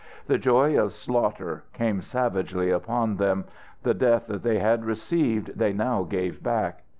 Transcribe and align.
The 0.25 0.39
joy 0.39 0.75
of 0.81 0.93
slaughter 0.93 1.63
came 1.73 2.01
savagely 2.01 2.71
upon 2.71 3.17
them. 3.17 3.45
The 3.83 3.93
death 3.93 4.25
that 4.29 4.41
they 4.41 4.57
had 4.57 4.83
received 4.83 5.59
they 5.59 5.73
now 5.73 6.05
gave 6.05 6.41
back. 6.41 6.81